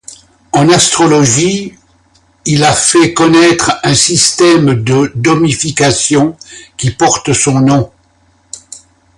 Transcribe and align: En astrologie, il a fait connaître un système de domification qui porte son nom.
En 0.51 0.67
astrologie, 0.69 1.77
il 2.45 2.63
a 2.63 2.73
fait 2.73 3.13
connaître 3.13 3.73
un 3.83 3.93
système 3.93 4.83
de 4.83 5.11
domification 5.15 6.35
qui 6.75 6.89
porte 6.89 7.33
son 7.33 7.59
nom. 7.59 7.91